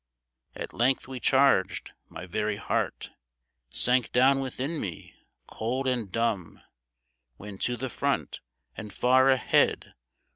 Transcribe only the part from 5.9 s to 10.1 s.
dumb, When to the front, and far ahead.